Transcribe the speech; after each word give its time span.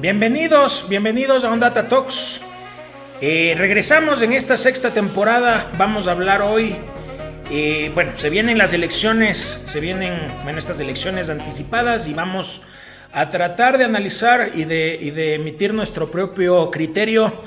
Bienvenidos, 0.00 0.86
bienvenidos 0.88 1.44
a 1.44 1.50
Ondata 1.50 1.86
Talks. 1.86 2.40
Eh, 3.20 3.54
regresamos 3.58 4.22
en 4.22 4.32
esta 4.32 4.56
sexta 4.56 4.92
temporada. 4.92 5.66
Vamos 5.76 6.06
a 6.06 6.12
hablar 6.12 6.40
hoy. 6.40 6.74
Eh, 7.50 7.90
bueno, 7.92 8.12
se 8.16 8.30
vienen 8.30 8.56
las 8.56 8.72
elecciones, 8.72 9.62
se 9.66 9.78
vienen, 9.78 10.32
bueno, 10.42 10.58
estas 10.58 10.80
elecciones 10.80 11.28
anticipadas 11.28 12.08
y 12.08 12.14
vamos 12.14 12.62
a 13.12 13.28
tratar 13.28 13.76
de 13.76 13.84
analizar 13.84 14.52
y 14.54 14.64
de, 14.64 15.34
emitir 15.34 15.74
nuestro 15.74 16.10
propio 16.10 16.70
criterio 16.70 17.42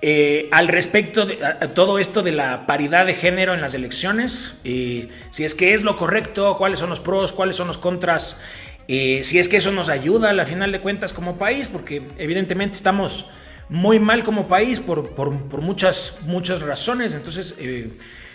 eh, 0.00 0.48
al 0.50 0.66
respecto 0.66 1.24
de 1.24 1.36
todo 1.72 2.00
esto 2.00 2.24
de 2.24 2.32
la 2.32 2.66
paridad 2.66 3.06
de 3.06 3.14
género 3.14 3.54
en 3.54 3.60
las 3.60 3.74
elecciones. 3.74 4.56
si 4.64 5.44
es 5.44 5.54
que 5.54 5.74
es 5.74 5.84
lo 5.84 5.96
correcto, 5.96 6.56
cuáles 6.58 6.80
son 6.80 6.90
los 6.90 6.98
pros, 6.98 7.30
cuáles 7.30 7.54
son 7.54 7.68
los 7.68 7.78
contras 7.78 8.40
eh, 8.88 9.20
si 9.24 9.38
es 9.38 9.48
que 9.48 9.58
eso 9.58 9.70
nos 9.70 9.88
ayuda 9.88 10.30
a 10.30 10.32
la 10.32 10.46
final 10.46 10.72
de 10.72 10.80
cuentas 10.80 11.12
como 11.12 11.38
país, 11.38 11.68
porque 11.68 12.02
evidentemente 12.18 12.76
estamos 12.76 13.26
muy 13.68 13.98
mal 13.98 14.24
como 14.24 14.48
país 14.48 14.80
por, 14.80 15.30
muchas, 15.60 16.20
muchas 16.22 16.62
razones. 16.62 17.14
Entonces, 17.14 17.56
eh, 17.58 17.90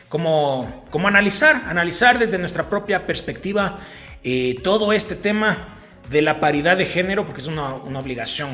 como, 0.09 0.85
como, 0.89 1.07
analizar, 1.07 1.63
analizar 1.67 2.17
desde 2.17 2.37
nuestra 2.37 2.69
propia 2.69 3.05
perspectiva 3.05 3.79
eh, 4.23 4.59
todo 4.63 4.93
este 4.93 5.15
tema 5.15 5.79
de 6.09 6.21
la 6.21 6.39
paridad 6.39 6.77
de 6.77 6.85
género, 6.85 7.25
porque 7.25 7.41
es 7.41 7.47
una, 7.47 7.75
una, 7.75 7.99
obligación 7.99 8.49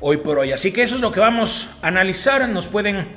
hoy 0.00 0.18
por 0.18 0.38
hoy. 0.38 0.52
Así 0.52 0.72
que 0.72 0.82
eso 0.82 0.94
es 0.94 1.00
lo 1.00 1.10
que 1.10 1.20
vamos 1.20 1.70
a 1.82 1.88
analizar. 1.88 2.48
Nos 2.48 2.68
pueden 2.68 3.08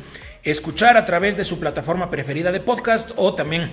escuchar 0.44 0.98
a 0.98 1.06
través 1.06 1.38
de 1.38 1.46
su 1.46 1.60
plataforma 1.60 2.10
preferida 2.10 2.52
de 2.52 2.60
podcast 2.60 3.12
o 3.16 3.36
también 3.36 3.70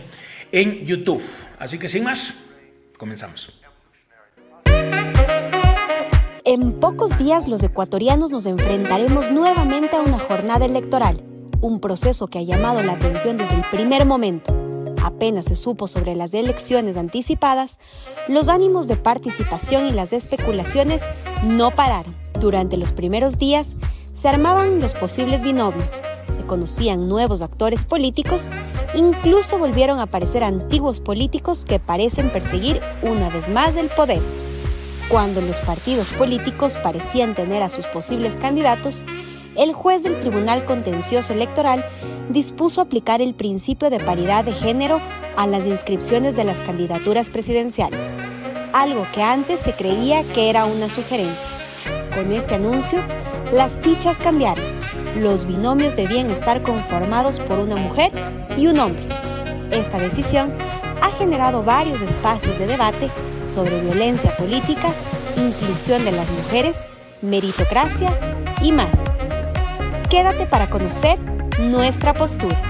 en 0.53 0.85
YouTube. 0.85 1.23
Así 1.59 1.79
que 1.79 1.89
sin 1.89 2.05
más, 2.05 2.35
comenzamos. 2.99 3.62
En 6.53 6.79
pocos 6.81 7.17
días 7.17 7.49
los 7.49 7.63
ecuatorianos 7.63 8.31
nos 8.31 8.45
enfrentaremos 8.45 9.31
nuevamente 9.31 9.97
a 9.97 10.03
una 10.03 10.19
jornada 10.19 10.67
electoral, 10.67 11.25
un 11.63 11.81
proceso 11.81 12.27
que 12.27 12.41
ha 12.41 12.43
llamado 12.43 12.83
la 12.83 12.93
atención 12.93 13.39
desde 13.39 13.55
el 13.55 13.65
primer 13.71 14.05
momento. 14.05 14.53
Apenas 15.03 15.47
se 15.47 15.57
supo 15.57 15.89
sobre 15.89 16.15
las 16.15 16.35
elecciones 16.35 16.99
anticipadas, 16.99 17.79
los 18.29 18.51
ánimos 18.51 18.87
de 18.87 18.97
participación 18.97 19.87
y 19.87 19.93
las 19.93 20.13
especulaciones 20.13 21.05
no 21.43 21.71
pararon. 21.71 22.15
Durante 22.39 22.77
los 22.77 22.93
primeros 22.93 23.39
días 23.39 23.75
se 24.13 24.29
armaban 24.29 24.79
los 24.79 24.93
posibles 24.93 25.43
binomios, 25.43 26.03
se 26.29 26.43
conocían 26.43 27.09
nuevos 27.09 27.41
actores 27.41 27.87
políticos, 27.87 28.51
incluso 28.95 29.59
volvieron 29.59 30.01
a 30.01 30.03
aparecer 30.03 30.45
antiguos 30.45 31.01
políticos 31.01 31.65
que 31.65 31.79
parecen 31.79 32.29
perseguir 32.29 32.83
una 33.03 33.31
vez 33.31 33.49
más 33.49 33.75
el 33.77 33.89
poder. 33.89 34.21
Cuando 35.13 35.43
los 35.43 35.59
partidos 35.59 36.11
políticos 36.13 36.79
parecían 36.83 37.35
tener 37.35 37.63
a 37.63 37.69
sus 37.69 37.87
posibles 37.87 38.39
candidatos, 38.39 39.03
el 39.57 39.75
juez 39.75 40.03
del 40.03 40.19
Tribunal 40.19 40.65
Contencioso 40.65 41.35
Electoral 41.35 41.85
dispuso 42.31 42.81
aplicar 42.81 43.21
el 43.21 43.35
principio 43.35 43.91
de 43.91 44.01
paridad 44.01 44.43
de 44.43 44.55
género 44.55 45.03
a 45.37 45.47
las 45.47 45.67
inscripciones 45.67 46.35
de 46.35 46.45
las 46.45 46.57
candidaturas 46.63 47.29
presidenciales, 47.29 48.07
algo 48.73 49.07
que 49.13 49.23
antes 49.23 49.61
se 49.61 49.75
creía 49.75 50.25
que 50.33 50.49
era 50.49 50.65
una 50.65 50.89
sugerencia. 50.89 51.47
Con 52.15 52.33
este 52.33 52.55
anuncio, 52.55 52.99
las 53.53 53.79
fichas 53.81 54.17
cambiaron. 54.17 54.65
Los 55.21 55.45
binomios 55.45 55.95
debían 55.95 56.31
estar 56.31 56.63
conformados 56.63 57.39
por 57.39 57.59
una 57.59 57.77
mujer 57.77 58.13
y 58.57 58.67
un 58.67 58.79
hombre. 58.79 59.07
Esta 59.73 59.99
decisión 59.99 60.55
ha 61.03 61.11
generado 61.19 61.65
varios 61.65 62.01
espacios 62.01 62.59
de 62.59 62.67
debate 62.67 63.11
sobre 63.47 63.81
violencia 63.81 64.35
política, 64.37 64.89
inclusión 65.37 66.05
de 66.05 66.13
las 66.13 66.31
mujeres, 66.31 66.87
meritocracia 67.23 68.09
y 68.63 68.71
más. 68.71 69.03
Quédate 70.09 70.47
para 70.47 70.71
conocer 70.71 71.19
nuestra 71.59 72.15
postura. 72.15 72.61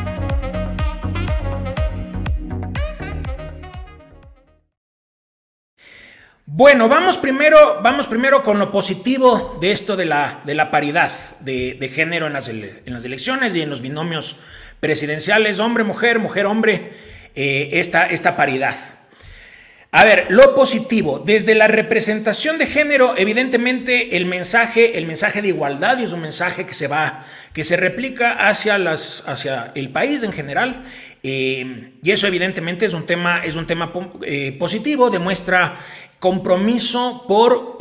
Bueno, 6.46 6.88
vamos 6.88 7.18
primero, 7.18 7.80
vamos 7.82 8.06
primero 8.06 8.42
con 8.42 8.58
lo 8.58 8.72
positivo 8.72 9.58
de 9.60 9.72
esto 9.72 9.96
de 9.96 10.06
la, 10.06 10.42
de 10.44 10.54
la 10.54 10.70
paridad 10.70 11.10
de, 11.40 11.90
género 11.92 12.26
en 12.26 12.32
las, 12.34 12.48
en 12.48 12.82
las, 12.86 13.04
elecciones 13.04 13.54
y 13.56 13.62
en 13.62 13.70
los 13.70 13.80
binomios 13.80 14.40
presidenciales, 14.80 15.60
hombre-mujer, 15.60 16.18
mujer-hombre, 16.18 17.11
eh, 17.34 17.70
esta, 17.72 18.06
esta 18.06 18.36
paridad. 18.36 18.76
A 19.94 20.04
ver, 20.04 20.26
lo 20.30 20.54
positivo, 20.54 21.18
desde 21.18 21.54
la 21.54 21.68
representación 21.68 22.56
de 22.56 22.66
género, 22.66 23.14
evidentemente 23.18 24.16
el 24.16 24.24
mensaje, 24.24 24.96
el 24.96 25.06
mensaje 25.06 25.42
de 25.42 25.48
igualdad 25.48 26.00
es 26.00 26.14
un 26.14 26.22
mensaje 26.22 26.66
que 26.66 26.72
se 26.72 26.88
va, 26.88 27.26
que 27.52 27.62
se 27.62 27.76
replica 27.76 28.32
hacia, 28.32 28.78
las, 28.78 29.22
hacia 29.26 29.70
el 29.74 29.90
país 29.90 30.22
en 30.22 30.32
general. 30.32 30.84
Eh, 31.22 31.92
y 32.02 32.10
eso 32.10 32.26
evidentemente 32.26 32.86
es 32.86 32.94
un 32.94 33.04
tema, 33.04 33.44
es 33.44 33.54
un 33.54 33.66
tema 33.66 33.92
eh, 34.24 34.56
positivo, 34.58 35.10
demuestra 35.10 35.76
compromiso 36.18 37.24
por, 37.26 37.78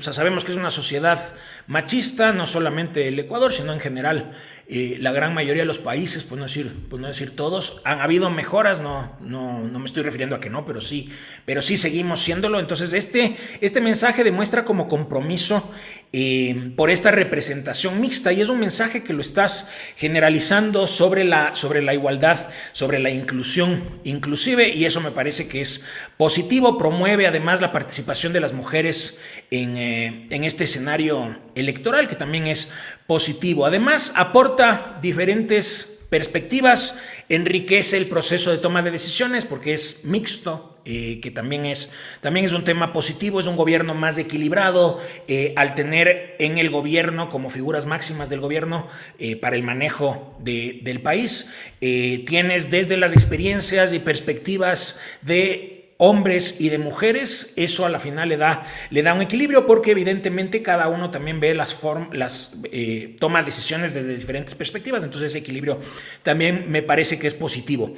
sabemos 0.00 0.44
que 0.44 0.52
es 0.52 0.58
una 0.58 0.70
sociedad 0.70 1.18
machista, 1.66 2.32
no 2.32 2.46
solamente 2.46 3.08
el 3.08 3.18
Ecuador, 3.18 3.52
sino 3.52 3.72
en 3.72 3.80
general 3.80 4.32
la 4.70 5.12
gran 5.12 5.32
mayoría 5.32 5.62
de 5.62 5.66
los 5.66 5.78
países, 5.78 6.24
pues 6.24 6.38
no 6.38 6.44
decir, 6.44 6.74
pues 6.90 7.00
no 7.00 7.08
decir 7.08 7.34
todos, 7.34 7.80
han 7.84 8.00
habido 8.00 8.28
mejoras, 8.28 8.80
no, 8.80 9.16
no, 9.20 9.60
no 9.60 9.78
me 9.78 9.86
estoy 9.86 10.02
refiriendo 10.02 10.36
a 10.36 10.40
que 10.40 10.50
no, 10.50 10.66
pero 10.66 10.82
sí, 10.82 11.10
pero 11.46 11.62
sí 11.62 11.78
seguimos 11.78 12.20
siéndolo. 12.20 12.60
Entonces, 12.60 12.92
este, 12.92 13.36
este 13.62 13.80
mensaje 13.80 14.24
demuestra 14.24 14.66
como 14.66 14.86
compromiso 14.86 15.72
eh, 16.12 16.72
por 16.76 16.90
esta 16.90 17.10
representación 17.10 17.98
mixta 18.00 18.32
y 18.32 18.42
es 18.42 18.50
un 18.50 18.60
mensaje 18.60 19.02
que 19.02 19.14
lo 19.14 19.22
estás 19.22 19.70
generalizando 19.96 20.86
sobre 20.86 21.24
la, 21.24 21.54
sobre 21.54 21.80
la 21.80 21.94
igualdad, 21.94 22.48
sobre 22.72 22.98
la 22.98 23.08
inclusión 23.08 23.82
inclusive, 24.04 24.68
y 24.68 24.84
eso 24.84 25.00
me 25.00 25.12
parece 25.12 25.48
que 25.48 25.62
es 25.62 25.84
positivo, 26.18 26.76
promueve 26.76 27.26
además 27.26 27.62
la 27.62 27.72
participación 27.72 28.34
de 28.34 28.40
las 28.40 28.52
mujeres 28.52 29.18
en, 29.50 29.78
eh, 29.78 30.26
en 30.28 30.44
este 30.44 30.64
escenario 30.64 31.38
electoral, 31.54 32.08
que 32.08 32.16
también 32.16 32.46
es 32.46 32.70
positivo. 33.08 33.64
Además, 33.64 34.12
aporta 34.16 34.98
diferentes 35.00 36.04
perspectivas, 36.10 37.00
enriquece 37.30 37.96
el 37.96 38.06
proceso 38.06 38.50
de 38.50 38.58
toma 38.58 38.82
de 38.82 38.90
decisiones 38.90 39.46
porque 39.46 39.72
es 39.72 40.04
mixto, 40.04 40.78
eh, 40.84 41.18
que 41.20 41.30
también 41.30 41.64
es, 41.64 41.90
también 42.20 42.44
es 42.44 42.52
un 42.52 42.64
tema 42.64 42.92
positivo, 42.92 43.40
es 43.40 43.46
un 43.46 43.56
gobierno 43.56 43.94
más 43.94 44.18
equilibrado, 44.18 45.00
eh, 45.26 45.54
al 45.56 45.74
tener 45.74 46.36
en 46.38 46.58
el 46.58 46.68
gobierno 46.68 47.30
como 47.30 47.48
figuras 47.48 47.86
máximas 47.86 48.28
del 48.28 48.40
gobierno 48.40 48.86
eh, 49.18 49.36
para 49.36 49.56
el 49.56 49.62
manejo 49.62 50.36
del 50.40 51.00
país, 51.00 51.50
tienes 51.80 52.70
desde 52.70 52.98
las 52.98 53.14
experiencias 53.14 53.92
y 53.94 53.98
perspectivas 54.00 55.00
de 55.22 55.77
hombres 55.98 56.60
y 56.60 56.68
de 56.68 56.78
mujeres, 56.78 57.52
eso 57.56 57.84
a 57.84 57.88
la 57.88 57.98
final 57.98 58.28
le 58.28 58.36
da, 58.36 58.64
le 58.90 59.02
da 59.02 59.14
un 59.14 59.20
equilibrio 59.20 59.66
porque 59.66 59.90
evidentemente 59.90 60.62
cada 60.62 60.88
uno 60.88 61.10
también 61.10 61.40
ve 61.40 61.54
las, 61.54 61.76
las 62.12 62.52
eh, 62.70 63.16
toma 63.18 63.42
decisiones 63.42 63.94
desde 63.94 64.14
diferentes 64.14 64.54
perspectivas, 64.54 65.02
entonces 65.02 65.32
ese 65.32 65.38
equilibrio 65.38 65.80
también 66.22 66.66
me 66.68 66.82
parece 66.82 67.18
que 67.18 67.26
es 67.26 67.34
positivo. 67.34 67.94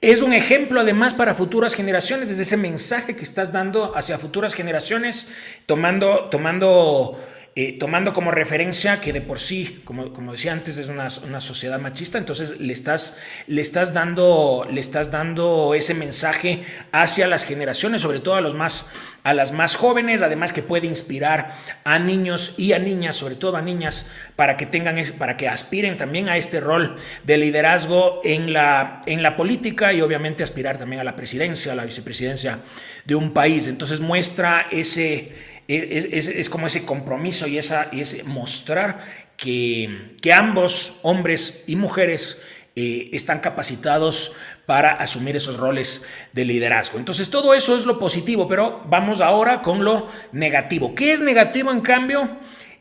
Es 0.00 0.22
un 0.22 0.32
ejemplo 0.32 0.80
además 0.80 1.12
para 1.12 1.34
futuras 1.34 1.74
generaciones, 1.74 2.30
es 2.30 2.38
ese 2.38 2.56
mensaje 2.56 3.16
que 3.16 3.24
estás 3.24 3.52
dando 3.52 3.96
hacia 3.96 4.16
futuras 4.16 4.54
generaciones, 4.54 5.30
tomando, 5.66 6.28
tomando 6.30 7.18
eh, 7.56 7.76
tomando 7.80 8.14
como 8.14 8.30
referencia 8.30 9.00
que 9.00 9.12
de 9.12 9.20
por 9.20 9.40
sí, 9.40 9.82
como, 9.84 10.12
como 10.12 10.30
decía 10.30 10.52
antes, 10.52 10.78
es 10.78 10.88
una, 10.88 11.10
sociedad 11.10 11.80
machista, 11.80 12.16
entonces 12.16 12.60
le 12.60 12.72
estás, 12.72 13.18
le, 13.48 13.60
estás 13.60 13.92
dando, 13.92 14.68
le 14.70 14.80
estás 14.80 15.10
dando 15.10 15.74
ese 15.74 15.94
mensaje 15.94 16.62
hacia 16.92 17.26
las 17.26 17.44
generaciones, 17.44 18.02
sobre 18.02 18.20
todo 18.20 18.36
a, 18.36 18.40
los 18.40 18.54
más, 18.54 18.92
a 19.24 19.34
las 19.34 19.50
más 19.50 19.74
jóvenes, 19.74 20.22
además 20.22 20.52
que 20.52 20.62
puede 20.62 20.86
inspirar 20.86 21.52
a 21.82 21.98
niños 21.98 22.54
y 22.56 22.72
a 22.72 22.78
niñas, 22.78 23.16
sobre 23.16 23.34
todo 23.34 23.56
a 23.56 23.62
niñas, 23.62 24.12
para 24.36 24.56
que 24.56 24.66
tengan, 24.66 24.96
para 25.18 25.36
que 25.36 25.48
aspiren 25.48 25.96
también 25.96 26.28
a 26.28 26.36
este 26.36 26.60
rol 26.60 26.98
de 27.24 27.36
liderazgo 27.36 28.20
en 28.22 28.52
la, 28.52 29.02
en 29.06 29.24
la 29.24 29.36
política 29.36 29.92
y 29.92 30.02
obviamente 30.02 30.44
aspirar 30.44 30.78
también 30.78 31.00
a 31.00 31.04
la 31.04 31.16
presidencia, 31.16 31.72
a 31.72 31.74
la 31.74 31.84
vicepresidencia 31.84 32.60
de 33.04 33.16
un 33.16 33.32
país. 33.32 33.66
Entonces 33.66 33.98
muestra 33.98 34.68
ese 34.70 35.50
es, 35.76 36.50
como 36.50 36.66
ese 36.66 36.84
compromiso 36.84 37.46
y, 37.46 37.58
esa, 37.58 37.88
y 37.92 38.00
ese 38.00 38.24
mostrar 38.24 39.04
que, 39.36 40.16
que 40.20 40.32
ambos, 40.32 40.98
hombres 41.02 41.64
y 41.66 41.76
mujeres, 41.76 42.42
eh, 42.76 43.10
están 43.12 43.40
capacitados 43.40 44.32
para 44.64 44.92
asumir 44.92 45.36
esos 45.36 45.56
roles 45.58 46.04
de 46.32 46.44
liderazgo. 46.44 46.98
Entonces 46.98 47.28
todo 47.28 47.52
eso 47.52 47.76
es 47.76 47.84
lo 47.84 47.98
positivo, 47.98 48.46
pero 48.48 48.84
vamos 48.88 49.20
ahora 49.20 49.60
con 49.60 49.84
lo 49.84 50.08
negativo. 50.32 50.94
¿Qué 50.94 51.12
es 51.12 51.20
negativo 51.20 51.72
en 51.72 51.80
cambio? 51.80 52.38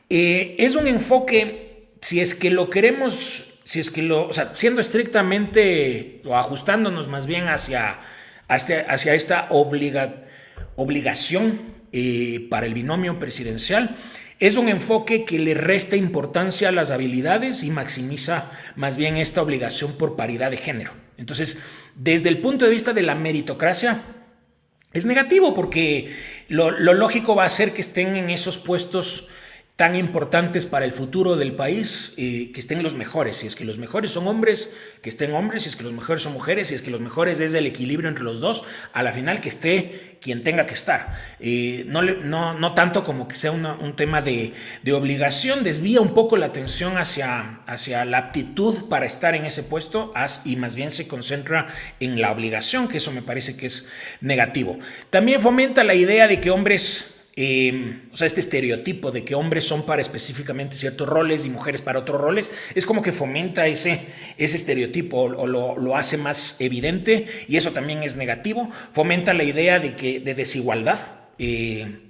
Eh, 0.09 0.55
es 0.59 0.75
un 0.75 0.87
enfoque, 0.87 1.89
si 2.01 2.21
es 2.21 2.35
que 2.35 2.51
lo 2.51 2.69
queremos, 2.69 3.59
si 3.63 3.79
es 3.79 3.89
que 3.89 4.03
lo, 4.03 4.27
o 4.27 4.31
sea, 4.31 4.53
siendo 4.53 4.79
estrictamente 4.79 6.21
o 6.23 6.35
ajustándonos 6.35 7.07
más 7.07 7.25
bien 7.25 7.47
hacia, 7.47 7.99
hacia, 8.47 8.81
hacia 8.81 9.15
esta 9.15 9.47
obliga, 9.49 10.23
obligación 10.75 11.78
para 12.49 12.65
el 12.65 12.73
binomio 12.73 13.19
presidencial, 13.19 13.97
es 14.39 14.55
un 14.55 14.69
enfoque 14.69 15.25
que 15.25 15.37
le 15.37 15.53
resta 15.53 15.97
importancia 15.97 16.69
a 16.69 16.71
las 16.71 16.91
habilidades 16.91 17.63
y 17.63 17.71
maximiza 17.71 18.51
más 18.75 18.95
bien 18.95 19.17
esta 19.17 19.41
obligación 19.41 19.97
por 19.97 20.15
paridad 20.15 20.51
de 20.51 20.57
género. 20.57 20.91
Entonces, 21.17 21.61
desde 21.95 22.29
el 22.29 22.37
punto 22.37 22.65
de 22.65 22.71
vista 22.71 22.93
de 22.93 23.01
la 23.01 23.15
meritocracia, 23.15 24.01
es 24.93 25.05
negativo 25.05 25.53
porque 25.53 26.15
lo, 26.47 26.71
lo 26.71 26.93
lógico 26.93 27.35
va 27.35 27.43
a 27.43 27.49
ser 27.49 27.73
que 27.73 27.81
estén 27.81 28.15
en 28.15 28.29
esos 28.29 28.57
puestos 28.57 29.27
tan 29.79 29.95
importantes 29.95 30.65
para 30.65 30.83
el 30.83 30.91
futuro 30.91 31.37
del 31.37 31.53
país, 31.53 32.11
que 32.17 32.51
estén 32.53 32.83
los 32.83 32.95
mejores. 32.95 33.37
Si 33.37 33.47
es 33.47 33.55
que 33.55 33.63
los 33.63 33.77
mejores 33.77 34.11
son 34.11 34.27
hombres, 34.27 34.73
que 35.01 35.07
estén 35.07 35.33
hombres, 35.33 35.63
si 35.63 35.69
es 35.69 35.77
que 35.77 35.85
los 35.85 35.93
mejores 35.93 36.21
son 36.21 36.33
mujeres, 36.33 36.67
si 36.67 36.75
es 36.75 36.81
que 36.81 36.91
los 36.91 36.99
mejores 36.99 37.39
es 37.39 37.53
el 37.53 37.65
equilibrio 37.65 38.09
entre 38.09 38.25
los 38.25 38.41
dos, 38.41 38.65
a 38.91 39.03
la 39.03 39.13
final 39.13 39.39
que 39.39 39.47
esté 39.47 40.17
quien 40.21 40.43
tenga 40.43 40.65
que 40.65 40.73
estar. 40.73 41.15
no, 41.85 42.01
no, 42.01 42.59
no, 42.59 42.73
tanto 42.73 43.05
como 43.05 43.29
que 43.29 43.35
sea 43.35 43.51
un 43.51 43.95
tema 43.95 44.21
de, 44.21 44.51
de, 44.83 44.91
obligación, 44.91 45.63
desvía 45.63 46.01
un 46.01 46.13
poco 46.13 46.35
la 46.35 46.47
atención 46.47 46.97
hacia, 46.97 47.61
hacia 47.65 48.03
la 48.03 48.17
aptitud 48.17 48.89
para 48.89 49.05
estar 49.05 49.33
en 49.33 49.45
ese 49.45 49.63
puesto 49.63 50.11
y 50.43 50.57
más 50.57 50.75
bien 50.75 50.91
se 50.91 51.07
concentra 51.07 51.67
en 52.01 52.19
la 52.19 52.33
obligación, 52.33 52.89
que 52.89 52.97
eso 52.97 53.13
me 53.13 53.21
parece 53.21 53.55
que 53.55 53.67
es 53.67 53.87
negativo. 54.19 54.77
También 55.09 55.39
fomenta 55.39 55.85
la 55.85 55.95
idea 55.95 56.27
de 56.27 56.41
que 56.41 56.51
hombres 56.51 57.18
Em, 57.41 58.01
o 58.11 58.17
sea, 58.17 58.27
este 58.27 58.41
estereotipo 58.41 59.11
de 59.11 59.23
que 59.23 59.33
hombres 59.33 59.63
son 59.63 59.85
para 59.85 60.01
específicamente 60.01 60.75
ciertos 60.75 61.07
roles 61.07 61.45
y 61.45 61.49
mujeres 61.49 61.81
para 61.81 61.99
otros 61.99 62.19
roles, 62.19 62.51
es 62.75 62.85
como 62.85 63.01
que 63.01 63.13
fomenta 63.13 63.65
ese, 63.65 64.07
ese 64.37 64.57
estereotipo 64.57 65.19
o, 65.21 65.47
lo, 65.47 65.95
hace 65.95 66.17
más 66.17 66.59
evidente 66.59 67.27
y 67.47 67.55
eso 67.55 67.71
también 67.71 68.03
es 68.03 68.17
negativo. 68.17 68.69
Fomenta 68.91 69.33
la 69.33 69.45
idea 69.45 69.79
de, 69.79 69.95
que, 69.95 70.19
de 70.19 70.35
desigualdad. 70.35 70.99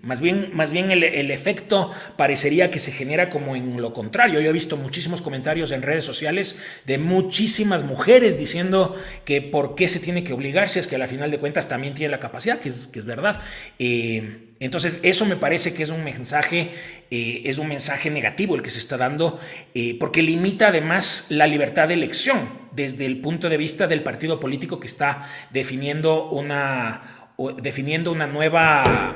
Más 0.02 0.22
bien, 0.22 0.50
más 0.54 0.72
bien 0.72 0.90
el, 0.92 1.32
efecto 1.32 1.92
parecería 2.18 2.72
que 2.72 2.80
se 2.80 2.92
genera 2.92 3.30
como 3.30 3.56
en 3.56 3.80
lo 3.80 3.94
contrario. 3.94 4.40
Yo 4.40 4.50
he 4.50 4.54
visto 4.54 4.76
muchísimos 4.78 5.22
comentarios 5.22 5.72
en 5.72 5.82
redes 5.82 6.04
sociales 6.04 6.60
de 6.86 6.98
muchísimas 6.98 7.84
mujeres 7.84 8.40
diciendo 8.40 8.96
que 9.26 9.42
por 9.42 9.76
qué 9.76 9.88
se 9.88 10.00
tiene 10.00 10.24
que 10.24 10.34
obligarse, 10.34 10.80
es 10.80 10.88
que 10.88 10.96
a 10.96 11.00
final 11.10 11.32
de 11.32 11.40
cuentas 11.40 11.68
también 11.68 11.94
tiene 11.94 12.12
la 12.12 12.20
capacidad, 12.20 12.60
que 12.60 12.70
es, 12.70 12.88
que 12.88 13.00
es 13.00 13.06
verdad. 13.06 13.42
Eh, 13.80 14.46
entonces, 14.62 15.00
eso 15.04 15.26
me 15.26 15.36
parece 15.36 15.74
que 15.74 15.84
es 15.84 15.90
un 15.90 16.04
mensaje, 16.04 16.72
eh, 17.12 17.42
es 17.46 17.58
un 17.58 17.68
mensaje 17.68 18.10
negativo 18.10 18.56
el 18.56 18.62
que 18.62 18.70
se 18.70 18.80
está 18.80 18.98
dando, 18.98 19.40
eh, 19.74 19.96
porque 20.00 20.22
limita 20.22 20.68
además 20.68 21.28
la 21.30 21.48
libertad 21.48 21.88
de 21.88 21.94
elección 21.96 22.40
desde 22.74 23.06
el 23.06 23.20
punto 23.22 23.50
de 23.50 23.58
vista 23.58 23.88
del 23.88 24.04
partido 24.04 24.40
político 24.40 24.80
que 24.80 24.88
está 24.88 25.30
definiendo 25.52 26.30
una, 26.30 27.19
definiendo 27.62 28.12
una 28.12 28.28
nueva 28.28 29.16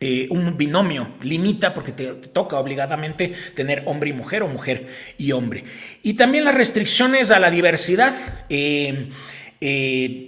eh, 0.00 0.28
un 0.30 0.56
binomio, 0.56 1.16
limita 1.22 1.74
porque 1.74 1.92
te, 1.92 2.06
toca 2.14 2.58
obligadamente 2.58 3.32
tener 3.54 3.82
hombre 3.86 4.10
y 4.10 4.12
mujer 4.12 4.42
o 4.44 4.48
mujer 4.48 4.86
y 5.18 5.32
hombre. 5.32 5.64
Y 6.02 6.14
también 6.14 6.44
las 6.44 6.54
restricciones 6.54 7.30
a 7.30 7.40
la 7.40 7.50
diversidad. 7.50 8.14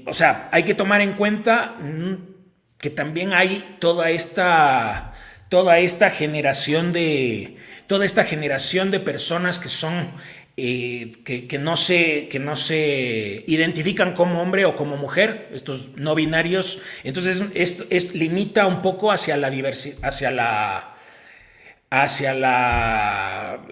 o 0.06 0.12
sea, 0.12 0.48
hay 0.50 0.64
que 0.64 0.74
tomar 0.74 1.00
en 1.00 1.12
cuenta 1.12 1.76
mm, 1.78 2.14
que 2.78 2.90
también 2.90 3.32
hay 3.32 3.76
toda 3.78 4.10
esta, 4.10 5.12
toda 5.48 5.78
esta 5.78 6.10
generación 6.10 6.92
de, 6.92 7.58
toda 7.86 8.06
esta 8.06 8.24
generación 8.24 8.90
de 8.90 9.00
personas 9.00 9.58
que 9.58 9.68
son, 9.68 10.12
eh, 10.62 11.46
que, 11.48 11.58
no 11.58 11.74
se, 11.74 12.28
que 12.28 12.38
no 12.38 12.54
se 12.54 13.44
identifican 13.46 14.12
como 14.12 14.42
hombre 14.42 14.66
o 14.66 14.76
como 14.76 14.98
mujer, 14.98 15.48
estos 15.54 15.96
no 15.96 16.14
binarios. 16.14 16.82
Entonces, 17.02 17.42
es, 17.54 18.14
limita 18.14 18.66
un 18.66 18.82
poco 18.82 19.10
hacia 19.10 19.38
la 19.38 19.48
diversidad, 19.48 19.98
hacia 20.02 20.30
la 20.30 20.96
hacia 21.92 22.34
la... 22.34 23.62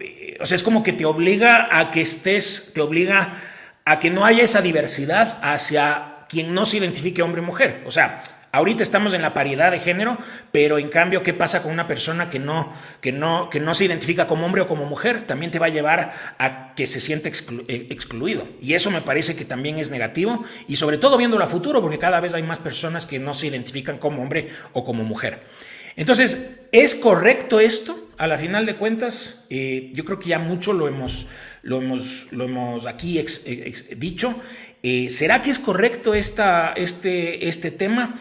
O 0.41 0.47
sea, 0.47 0.57
es 0.57 0.63
como 0.63 0.83
que 0.83 0.93
te 0.93 1.05
obliga 1.05 1.69
a 1.71 1.91
que 1.91 2.01
estés, 2.01 2.73
te 2.75 2.81
obliga 2.81 3.35
a 3.85 3.99
que 4.01 4.11
no 4.11 4.25
haya 4.25 4.43
esa 4.43 4.61
diversidad 4.61 5.39
hacia 5.43 6.25
quien 6.29 6.55
no 6.55 6.65
se 6.67 6.79
identifique 6.79 7.23
hombre 7.23 7.43
o 7.43 7.45
mujer. 7.45 7.83
O 7.87 7.91
sea, 7.91 8.23
Ahorita 8.51 8.83
estamos 8.83 9.13
en 9.13 9.21
la 9.21 9.35
paridad 9.35 9.71
de 9.71 9.79
género, 9.79 10.17
pero 10.53 10.79
en 10.79 10.89
cambio, 10.89 11.23
¿qué 11.23 11.35
pasa 11.35 11.63
con 11.63 11.71
una 11.71 11.87
persona 11.87 12.31
que 12.31 12.39
no, 12.39 12.73
que 13.03 13.13
no, 13.13 13.51
que 13.51 13.61
no 13.61 13.75
se 13.75 13.85
identifica 13.85 14.27
como 14.27 14.47
hombre 14.47 14.63
o 14.63 14.69
como 14.69 14.87
mujer? 14.87 15.27
También 15.27 15.51
te 15.51 15.59
va 15.59 15.67
a 15.67 15.71
llevar 15.71 16.15
a 16.39 16.75
que 16.75 16.87
se 16.87 17.03
siente 17.03 17.31
eh, 17.69 17.87
excluido. 17.91 18.49
Y 18.63 18.73
eso 18.73 18.91
me 18.91 19.03
parece 19.03 19.37
que 19.37 19.45
también 19.45 19.79
es 19.79 19.91
negativo, 19.91 20.45
y 20.67 20.77
sobre 20.77 20.97
todo 20.97 21.19
viéndolo 21.19 21.45
a 21.45 21.49
futuro, 21.49 21.83
porque 21.83 21.99
cada 21.99 22.21
vez 22.21 22.33
hay 22.33 22.43
más 22.43 22.59
personas 22.59 23.05
que 23.05 23.19
no 23.19 23.35
se 23.35 23.49
identifican 23.49 23.99
como 23.99 24.23
hombre 24.23 24.49
o 24.73 24.83
como 24.83 25.05
mujer. 25.05 25.43
Entonces, 25.97 26.63
¿es 26.73 26.95
correcto 26.95 27.61
esto? 27.61 28.08
A 28.19 28.27
la 28.27 28.37
final 28.37 28.67
de 28.67 28.75
cuentas, 28.75 29.47
eh, 29.49 29.91
yo 29.95 30.05
creo 30.05 30.19
que 30.19 30.31
ya 30.31 30.41
mucho 30.41 30.73
lo 30.73 30.89
hemos, 30.89 31.29
lo 31.63 31.81
hemos, 31.81 32.33
lo 32.33 32.45
hemos 32.45 32.85
aquí 32.87 33.25
dicho. 33.97 34.35
Eh, 34.83 35.09
¿Será 35.09 35.41
que 35.41 35.51
es 35.51 35.61
correcto 35.61 36.15
esta, 36.15 36.73
este, 36.73 37.49
este 37.49 37.71
tema? 37.71 38.19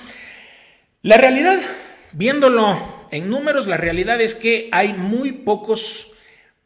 La 1.01 1.17
realidad, 1.17 1.57
viéndolo 2.11 3.07
en 3.09 3.27
números, 3.27 3.65
la 3.65 3.77
realidad 3.77 4.21
es 4.21 4.35
que 4.35 4.69
hay 4.71 4.93
muy 4.93 5.31
pocos, 5.31 6.13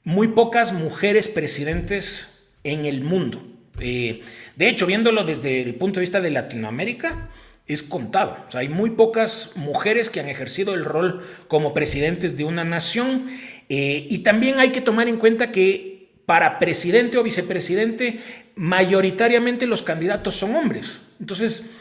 muy 0.04 0.28
pocas 0.28 0.74
mujeres 0.74 1.30
presidentes 1.30 2.28
en 2.66 2.86
el 2.86 3.02
mundo. 3.02 3.48
Eh, 3.80 4.24
de 4.58 4.68
hecho, 4.68 4.88
viéndolo 4.88 5.24
desde 5.24 5.62
el 5.62 5.76
punto 5.76 5.96
de 5.96 6.02
vista 6.02 6.20
de 6.20 6.32
Latinoamérica, 6.32 7.30
es 7.68 7.84
contado. 7.84 8.38
hay 8.54 8.70
muy 8.70 8.92
pocas 8.92 9.52
mujeres 9.56 10.10
que 10.10 10.20
han 10.20 10.30
ejercido 10.30 10.74
el 10.74 10.86
rol 10.86 11.26
como 11.48 11.74
presidentes 11.74 12.38
de 12.38 12.44
una 12.44 12.64
nación. 12.64 13.30
Eh, 13.70 14.08
y 14.10 14.20
también 14.20 14.60
hay 14.60 14.72
que 14.72 14.82
tomar 14.82 15.08
en 15.08 15.18
cuenta 15.18 15.52
que 15.52 16.12
para 16.26 16.60
presidente 16.60 17.18
o 17.18 17.24
vicepresidente, 17.24 18.20
mayoritariamente 18.56 19.68
los 19.68 19.82
candidatos 19.82 20.36
son 20.36 20.56
hombres. 20.56 21.02
Entonces, 21.20 21.72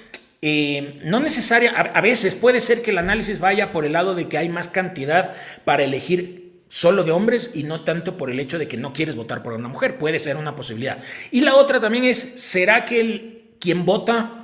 eh, 0.43 1.01
no 1.05 1.21
necesaria, 1.21 1.73
a, 1.73 2.01
veces 2.01 2.35
puede 2.35 2.61
ser 2.61 2.83
que 2.83 2.93
el 2.93 2.99
análisis 2.99 3.41
vaya 3.41 3.73
por 3.73 3.85
el 3.85 3.93
lado 3.93 4.15
de 4.15 4.29
que 4.29 4.39
hay 4.39 4.49
más 4.49 4.69
cantidad 4.69 5.35
para 5.65 5.85
elegir 5.85 6.63
solo 6.69 7.05
de 7.05 7.11
hombres 7.11 7.51
y 7.55 7.65
no 7.65 7.85
tanto 7.85 8.17
por 8.17 8.31
el 8.31 8.41
hecho 8.41 8.59
de 8.59 8.69
que 8.69 8.77
no 8.77 8.93
quieres 8.93 9.17
votar 9.17 9.43
por 9.43 9.53
una 9.53 9.69
mujer. 9.69 9.99
Puede 9.99 10.19
ser 10.19 10.37
una 10.37 10.57
posibilidad. 10.57 10.99
Y 11.31 11.43
la 11.43 11.57
otra 11.57 11.81
también 11.81 12.05
es, 12.05 12.19
¿será 12.19 12.87
que 12.87 13.01
el, 13.01 13.43
quien 13.59 13.85
vota 13.85 14.40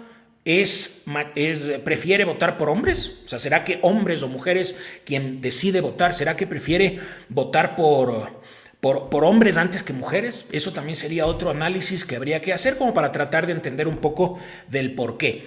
es, 0.46 1.04
es, 1.34 1.60
prefiere 1.84 2.24
votar 2.24 2.56
por 2.56 2.70
hombres? 2.70 3.20
O 3.26 3.28
sea, 3.28 3.38
¿será 3.38 3.64
que 3.64 3.78
hombres 3.82 4.22
o 4.22 4.28
mujeres 4.28 4.78
quien 5.04 5.42
decide 5.42 5.82
votar, 5.82 6.14
será 6.14 6.36
que 6.36 6.46
prefiere 6.46 7.00
votar 7.28 7.76
por 7.76 8.36
por, 8.80 9.24
hombres 9.24 9.56
antes 9.56 9.82
que 9.82 9.92
mujeres. 9.92 10.48
Eso 10.52 10.72
también 10.72 10.96
sería 10.96 11.26
otro 11.26 11.50
análisis 11.50 12.04
que 12.04 12.16
habría 12.16 12.40
que 12.40 12.52
hacer 12.52 12.76
como 12.76 12.94
para 12.94 13.12
tratar 13.12 13.46
de 13.46 13.52
entender 13.52 13.88
un 13.88 13.98
poco 13.98 14.38
del 14.68 14.94
por 14.94 15.18
qué. 15.18 15.46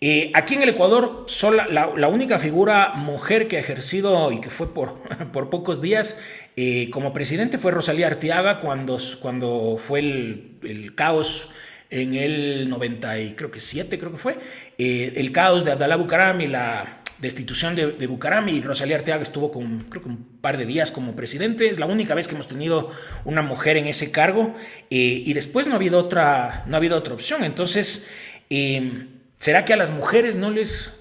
Eh, 0.00 0.30
aquí 0.34 0.54
en 0.54 0.62
el 0.62 0.68
Ecuador, 0.68 1.24
sola, 1.26 1.66
la, 1.68 2.08
única 2.08 2.38
figura 2.38 2.92
mujer 2.96 3.48
que 3.48 3.56
ha 3.56 3.60
ejercido 3.60 4.30
y 4.30 4.40
que 4.40 4.50
fue 4.50 4.72
por, 4.72 5.00
por 5.32 5.48
pocos 5.48 5.80
días 5.80 6.20
eh, 6.56 6.90
como 6.90 7.12
presidente 7.12 7.58
fue 7.58 7.72
Rosalía 7.72 8.06
Arteaga 8.06 8.60
cuando, 8.60 8.98
cuando 9.20 9.76
fue 9.78 10.00
el, 10.00 10.92
caos 10.94 11.50
en 11.90 12.14
el 12.14 12.68
90 12.68 13.18
y 13.20 13.32
creo 13.34 13.50
que 13.50 13.60
7 13.60 13.98
creo 13.98 14.12
que 14.12 14.18
fue, 14.18 14.38
eh, 14.78 15.14
el 15.16 15.32
caos 15.32 15.64
de 15.64 15.72
Abdalá 15.72 15.96
Bucaram 15.96 16.40
y 16.40 16.48
la 16.48 17.02
destitución 17.18 17.74
de, 17.74 18.06
Bucaram 18.06 18.48
y 18.48 18.60
Rosalía 18.60 18.96
Arteaga 18.96 19.22
estuvo 19.22 19.50
con, 19.50 19.80
creo 19.88 20.02
que 20.02 20.08
un 20.08 20.38
par 20.40 20.58
de 20.58 20.66
días 20.66 20.90
como 20.90 21.16
presidente. 21.16 21.68
Es 21.68 21.78
la 21.78 21.86
única 21.86 22.14
vez 22.14 22.28
que 22.28 22.34
hemos 22.34 22.48
tenido 22.48 22.90
una 23.24 23.42
mujer 23.42 23.76
en 23.76 23.86
ese 23.86 24.10
cargo 24.10 24.54
eh, 24.90 25.22
y 25.24 25.32
después 25.32 25.66
no 25.66 25.72
ha 25.72 25.76
habido 25.76 25.98
otra, 25.98 26.64
no 26.66 26.76
ha 26.76 26.78
habido 26.78 26.96
otra 26.96 27.14
opción. 27.14 27.44
Entonces, 27.44 28.06
eh, 28.50 29.06
¿será 29.38 29.64
que 29.64 29.72
a 29.72 29.76
las 29.76 29.90
mujeres 29.90 30.36
no 30.36 30.50
les... 30.50 30.92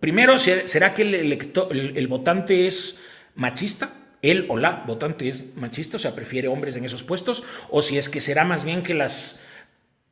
primero, 0.00 0.38
¿será 0.38 0.94
que 0.94 1.02
el, 1.02 1.14
el, 1.14 2.08
votante 2.08 2.66
es 2.66 3.00
machista? 3.34 3.94
él 4.22 4.46
o 4.48 4.56
la 4.56 4.84
votante 4.86 5.28
es 5.28 5.56
machista, 5.56 5.96
o 5.96 6.00
sea, 6.00 6.14
prefiere 6.14 6.46
hombres 6.46 6.76
en 6.76 6.84
esos 6.84 7.02
puestos, 7.02 7.42
o 7.70 7.82
si 7.82 7.98
es 7.98 8.08
que 8.08 8.20
será 8.20 8.44
más 8.44 8.64
bien 8.64 8.84
que 8.84 8.94
las 8.94 9.42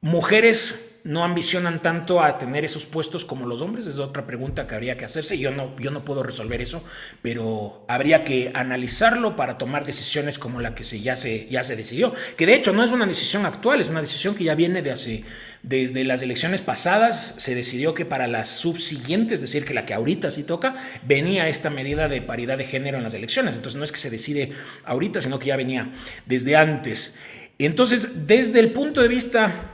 mujeres 0.01 0.87
no 1.03 1.25
ambicionan 1.25 1.81
tanto 1.81 2.23
a 2.23 2.37
tener 2.37 2.65
esos 2.65 2.85
puestos 2.85 3.25
como 3.25 3.47
los 3.47 3.63
hombres? 3.63 3.87
Es 3.87 3.99
otra 3.99 4.27
pregunta 4.27 4.67
que 4.67 4.75
habría 4.75 4.99
que 4.99 5.05
hacerse. 5.05 5.39
Yo 5.39 5.51
no, 5.51 5.75
yo 5.79 5.91
no 5.91 6.05
puedo 6.05 6.23
resolver 6.23 6.61
eso, 6.61 6.85
pero 7.23 7.85
habría 7.89 8.25
que 8.25 8.51
analizarlo 8.55 9.37
para 9.37 9.57
tomar 9.57 9.87
decisiones 9.87 10.39
como 10.39 10.61
la 10.61 10.75
que 10.75 10.85
se, 10.85 11.01
ya, 11.01 11.17
se, 11.17 11.49
ya 11.49 11.63
se 11.63 11.77
decidió. 11.77 12.13
Que 12.37 12.47
de 12.47 12.55
hecho 12.55 12.73
no 12.73 12.85
es 12.85 12.91
una 12.91 13.07
decisión 13.07 13.47
actual, 13.47 13.81
es 13.81 13.89
una 13.89 14.01
decisión 14.01 14.35
que 14.35 14.45
ya 14.45 14.55
viene 14.55 14.83
de 14.83 14.93
hace, 14.93 15.25
desde 15.63 16.05
las 16.05 16.23
elecciones 16.23 16.61
pasadas. 16.63 17.35
Se 17.39 17.55
decidió 17.55 17.95
que 17.95 18.05
para 18.05 18.27
las 18.27 18.51
subsiguientes, 18.51 19.37
es 19.37 19.41
decir, 19.43 19.65
que 19.65 19.75
la 19.75 19.87
que 19.87 19.95
ahorita 19.95 20.31
sí 20.31 20.45
toca, 20.45 20.75
venía 21.03 21.49
esta 21.49 21.71
medida 21.71 22.09
de 22.09 22.23
paridad 22.23 22.59
de 22.59 22.65
género 22.65 22.99
en 22.99 23.05
las 23.05 23.15
elecciones. 23.15 23.57
Entonces 23.57 23.79
no 23.79 23.85
es 23.85 23.93
que 23.93 23.99
se 23.99 24.11
decide 24.11 24.53
ahorita, 24.85 25.21
sino 25.21 25.39
que 25.39 25.47
ya 25.47 25.57
venía 25.57 25.93
desde 26.27 26.57
antes. 26.57 27.19
Entonces, 27.59 28.27
desde 28.27 28.59
el 28.59 28.73
punto 28.73 29.03
de 29.03 29.09
vista 29.09 29.70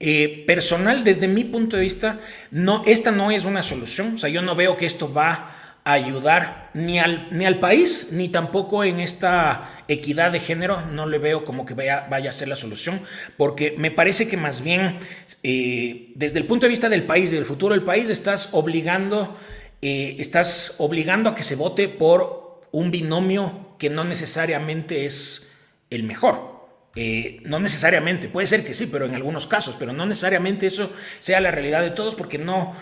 eh, 0.00 0.44
personal, 0.46 1.04
desde 1.04 1.28
mi 1.28 1.44
punto 1.44 1.76
de 1.76 1.82
vista, 1.82 2.20
no, 2.50 2.82
esta 2.86 3.10
no 3.10 3.30
es 3.30 3.44
una 3.44 3.62
solución. 3.62 4.14
O 4.14 4.18
sea, 4.18 4.30
yo 4.30 4.42
no 4.42 4.54
veo 4.54 4.76
que 4.76 4.86
esto 4.86 5.12
va 5.12 5.54
ayudar 5.92 6.70
ni 6.74 6.98
al, 6.98 7.28
ni 7.30 7.46
al 7.46 7.58
país, 7.58 8.08
ni 8.12 8.28
tampoco 8.28 8.84
en 8.84 9.00
esta 9.00 9.82
equidad 9.88 10.32
de 10.32 10.40
género. 10.40 10.82
No 10.86 11.06
le 11.06 11.18
veo 11.18 11.44
como 11.44 11.64
que 11.64 11.74
vaya, 11.74 12.06
vaya 12.10 12.30
a 12.30 12.32
ser 12.32 12.48
la 12.48 12.56
solución, 12.56 13.00
porque 13.36 13.74
me 13.78 13.90
parece 13.90 14.28
que 14.28 14.36
más 14.36 14.62
bien 14.62 14.98
eh, 15.42 16.12
desde 16.14 16.38
el 16.38 16.44
punto 16.44 16.66
de 16.66 16.70
vista 16.70 16.88
del 16.88 17.04
país, 17.04 17.30
del 17.30 17.44
futuro 17.44 17.74
del 17.74 17.84
país, 17.84 18.08
estás 18.10 18.50
obligando, 18.52 19.36
eh, 19.80 20.16
estás 20.18 20.74
obligando 20.78 21.30
a 21.30 21.34
que 21.34 21.42
se 21.42 21.56
vote 21.56 21.88
por 21.88 22.60
un 22.70 22.90
binomio 22.90 23.76
que 23.78 23.88
no 23.88 24.04
necesariamente 24.04 25.06
es 25.06 25.50
el 25.90 26.02
mejor. 26.02 26.57
Eh, 26.96 27.40
no 27.44 27.60
necesariamente, 27.60 28.28
puede 28.28 28.46
ser 28.46 28.64
que 28.64 28.74
sí, 28.74 28.86
pero 28.86 29.04
en 29.04 29.14
algunos 29.14 29.46
casos, 29.46 29.76
pero 29.78 29.92
no 29.92 30.06
necesariamente 30.06 30.66
eso 30.66 30.90
sea 31.20 31.40
la 31.40 31.50
realidad 31.50 31.82
de 31.82 31.90
todos, 31.90 32.14
porque 32.16 32.38
no, 32.38 32.74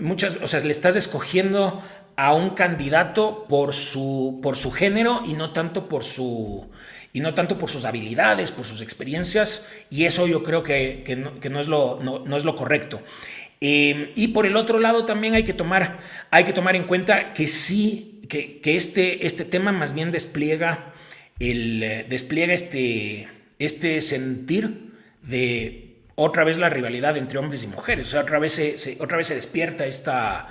muchas, 0.00 0.38
o 0.42 0.48
sea, 0.48 0.60
le 0.60 0.72
estás 0.72 0.96
escogiendo 0.96 1.82
a 2.16 2.34
un 2.34 2.50
candidato 2.50 3.46
por 3.48 3.74
su, 3.74 4.40
por 4.42 4.56
su 4.56 4.72
género 4.72 5.22
y 5.24 5.34
no 5.34 5.52
tanto 5.52 5.88
por 5.88 6.04
su 6.04 6.68
y 7.12 7.20
no 7.20 7.34
tanto 7.34 7.58
por 7.58 7.70
sus 7.70 7.84
habilidades, 7.84 8.52
por 8.52 8.64
sus 8.64 8.80
experiencias, 8.80 9.66
y 9.90 10.04
eso 10.04 10.26
yo 10.26 10.44
creo 10.44 10.62
que, 10.62 11.04
no, 11.50 11.60
es, 11.60 11.66
lo, 11.66 11.98
no, 12.02 12.36
es 12.36 12.44
lo 12.44 12.54
correcto. 12.54 13.02
Eh, 13.60 14.12
y 14.14 14.28
por 14.28 14.46
el 14.46 14.56
otro 14.56 14.78
lado 14.78 15.04
también 15.04 15.34
hay 15.34 15.42
que 15.42 15.52
tomar, 15.52 15.98
hay 16.30 16.44
que 16.44 16.52
tomar 16.52 16.76
en 16.76 16.84
cuenta 16.84 17.34
que 17.34 17.48
sí, 17.48 18.22
que, 18.28 18.60
este, 18.64 19.26
este 19.26 19.44
tema 19.44 19.72
más 19.72 19.92
bien 19.92 20.12
despliega, 20.12 20.94
el, 21.40 21.82
eh, 21.82 22.06
despliega 22.08 22.54
este, 22.54 23.28
este 23.60 24.00
sentir 24.00 24.90
de 25.22 25.90
otra 26.16 26.44
vez 26.44 26.58
la 26.58 26.68
rivalidad 26.68 27.16
entre 27.16 27.38
hombres 27.38 27.62
y 27.62 27.68
mujeres. 27.68 28.08
O 28.08 28.10
sea, 28.10 28.22
otra 28.22 28.38
vez 28.38 28.54
se, 28.54 28.96
otra 29.00 29.16
vez 29.16 29.28
se 29.28 29.34
despierta 29.34 29.86
esta, 29.86 30.48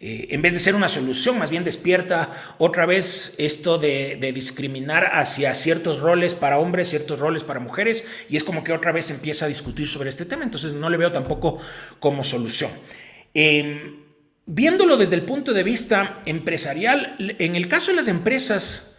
eh, 0.00 0.28
en 0.30 0.42
vez 0.42 0.54
de 0.54 0.60
ser 0.60 0.74
una 0.74 0.88
solución, 0.88 1.38
más 1.38 1.50
bien 1.50 1.64
despierta 1.64 2.30
otra 2.58 2.86
vez 2.86 3.34
esto 3.38 3.78
de, 3.78 4.18
discriminar 4.34 5.10
hacia 5.12 5.54
ciertos 5.54 6.00
roles 6.00 6.34
para 6.34 6.58
hombres, 6.58 6.90
ciertos 6.90 7.18
roles 7.18 7.44
para 7.44 7.60
mujeres, 7.60 8.06
y 8.28 8.36
es 8.36 8.44
como 8.44 8.64
que 8.64 8.72
otra 8.72 8.92
vez 8.92 9.10
empieza 9.10 9.44
a 9.44 9.48
discutir 9.48 9.86
sobre 9.86 10.10
este 10.10 10.24
tema, 10.24 10.44
entonces 10.44 10.72
no 10.72 10.90
le 10.90 10.96
veo 10.96 11.12
tampoco 11.12 11.58
como 11.98 12.24
solución. 12.24 12.70
Em, 13.32 14.02
viéndolo 14.46 14.96
desde 14.96 15.14
el 15.14 15.22
punto 15.22 15.52
de 15.52 15.62
vista 15.62 16.22
empresarial, 16.26 17.16
en 17.18 17.56
el 17.56 17.68
caso 17.68 17.90
de 17.90 17.96
las 17.96 18.08
empresas, 18.08 18.98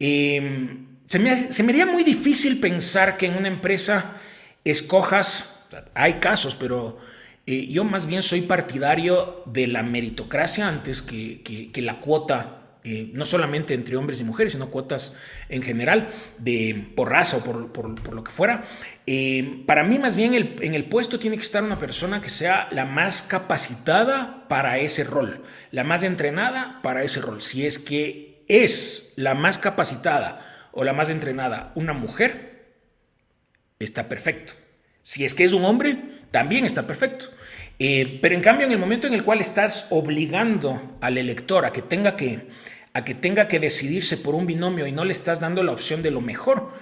em, 0.00 0.97
se 1.08 1.18
me, 1.62 1.72
haría 1.72 1.86
muy 1.86 2.04
difícil 2.04 2.60
pensar 2.60 3.16
que 3.16 3.26
en 3.26 3.36
una 3.36 3.48
empresa 3.48 4.16
escojas, 4.64 5.54
hay 5.94 6.14
casos, 6.14 6.54
pero 6.54 6.98
eh, 7.46 7.66
yo 7.68 7.84
más 7.84 8.06
bien 8.06 8.22
soy 8.22 8.42
partidario 8.42 9.42
de 9.46 9.66
la 9.68 9.82
meritocracia 9.82 10.68
antes 10.68 11.00
que, 11.00 11.70
la 11.76 12.00
cuota, 12.00 12.78
eh, 12.84 13.10
no 13.14 13.24
solamente 13.24 13.72
entre 13.72 13.96
hombres 13.96 14.20
y 14.20 14.24
mujeres, 14.24 14.52
sino 14.52 14.70
cuotas 14.70 15.16
en 15.48 15.62
general, 15.62 16.10
de, 16.38 16.92
por 16.94 17.10
raza 17.10 17.38
o 17.38 17.72
por, 17.72 18.14
lo 18.14 18.22
que 18.22 18.30
fuera. 18.30 18.64
Eh, 19.06 19.62
para 19.66 19.84
mí 19.84 19.98
más 19.98 20.14
bien 20.14 20.34
en 20.34 20.74
el 20.74 20.84
puesto 20.84 21.18
tiene 21.18 21.36
que 21.36 21.42
estar 21.42 21.62
una 21.62 21.78
persona 21.78 22.20
que 22.20 22.28
sea 22.28 22.68
la 22.70 22.84
más 22.84 23.22
capacitada 23.22 24.46
para 24.48 24.78
ese 24.78 25.04
rol, 25.04 25.42
la 25.70 25.84
más 25.84 26.02
entrenada 26.02 26.80
para 26.82 27.02
ese 27.02 27.22
rol. 27.22 27.40
Si 27.40 27.66
es 27.66 27.78
que 27.78 28.44
es 28.46 29.14
la 29.16 29.34
más 29.34 29.56
capacitada, 29.56 30.57
o 30.72 30.84
la 30.84 30.92
más 30.92 31.10
entrenada 31.10 31.72
una 31.74 31.92
mujer, 31.92 32.66
está 33.78 34.08
perfecto. 34.08 34.54
Si 35.02 35.24
es 35.24 35.34
que 35.34 35.44
es 35.44 35.52
un 35.52 35.64
hombre, 35.64 35.98
también 36.30 36.64
está 36.64 36.86
perfecto. 36.86 37.26
Eh, 37.78 38.18
pero 38.20 38.34
en 38.34 38.42
cambio, 38.42 38.66
en 38.66 38.72
el 38.72 38.78
momento 38.78 39.06
en 39.06 39.14
el 39.14 39.24
cual 39.24 39.40
estás 39.40 39.86
obligando 39.90 40.98
al 41.00 41.16
elector 41.16 41.64
a 41.64 41.72
que 41.72 41.82
tenga 41.82 42.16
que, 42.16 42.48
a 42.92 43.04
que 43.04 43.14
tenga 43.14 43.48
que 43.48 43.60
decidirse 43.60 44.16
por 44.16 44.34
un 44.34 44.46
binomio 44.46 44.86
y 44.86 44.92
no 44.92 45.04
le 45.04 45.12
estás 45.12 45.40
dando 45.40 45.62
la 45.62 45.72
opción 45.72 46.02
de 46.02 46.10
lo 46.10 46.20
mejor, 46.20 46.72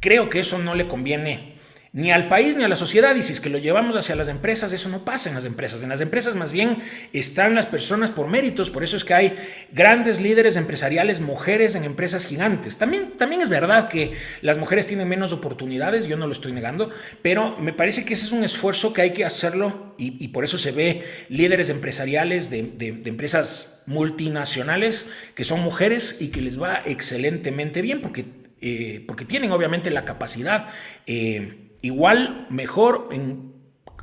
creo 0.00 0.28
que 0.28 0.40
eso 0.40 0.58
no 0.58 0.74
le 0.74 0.88
conviene 0.88 1.58
ni 1.94 2.10
al 2.10 2.28
país 2.28 2.56
ni 2.56 2.64
a 2.64 2.68
la 2.68 2.76
sociedad. 2.76 3.14
Y 3.16 3.22
si 3.22 3.32
es 3.32 3.40
que 3.40 3.50
lo 3.50 3.58
llevamos 3.58 3.96
hacia 3.96 4.16
las 4.16 4.28
empresas, 4.28 4.72
eso 4.72 4.88
no 4.88 5.04
pasa 5.04 5.28
en 5.28 5.34
las 5.34 5.44
empresas. 5.44 5.82
En 5.82 5.90
las 5.90 6.00
empresas 6.00 6.36
más 6.36 6.52
bien 6.52 6.78
están 7.12 7.54
las 7.54 7.66
personas 7.66 8.10
por 8.10 8.28
méritos. 8.28 8.70
Por 8.70 8.82
eso 8.82 8.96
es 8.96 9.04
que 9.04 9.14
hay 9.14 9.36
grandes 9.72 10.20
líderes 10.20 10.56
empresariales, 10.56 11.20
mujeres 11.20 11.74
en 11.74 11.84
empresas 11.84 12.26
gigantes. 12.26 12.78
También, 12.78 13.12
también 13.18 13.42
es 13.42 13.50
verdad 13.50 13.88
que 13.88 14.12
las 14.40 14.56
mujeres 14.56 14.86
tienen 14.86 15.08
menos 15.08 15.32
oportunidades, 15.32 16.06
yo 16.06 16.16
no 16.16 16.26
lo 16.26 16.32
estoy 16.32 16.52
negando, 16.52 16.90
pero 17.20 17.58
me 17.58 17.72
parece 17.72 18.04
que 18.04 18.14
ese 18.14 18.24
es 18.24 18.32
un 18.32 18.44
esfuerzo 18.44 18.92
que 18.92 19.02
hay 19.02 19.12
que 19.12 19.24
hacerlo 19.24 19.94
y, 19.98 20.28
por 20.28 20.42
eso 20.42 20.58
se 20.58 20.72
ve 20.72 21.04
líderes 21.28 21.68
empresariales 21.68 22.50
de, 22.50 23.02
empresas 23.04 23.82
multinacionales 23.86 25.06
que 25.34 25.44
son 25.44 25.60
mujeres 25.60 26.16
y 26.20 26.28
que 26.28 26.40
les 26.40 26.60
va 26.60 26.82
excelentemente 26.84 27.82
bien 27.82 28.00
porque, 28.00 28.24
eh, 28.60 29.04
porque 29.06 29.24
tienen 29.24 29.52
obviamente 29.52 29.90
la 29.90 30.04
capacidad. 30.04 30.68
Eh, 31.06 31.61
igual, 31.82 32.46
mejor 32.48 33.08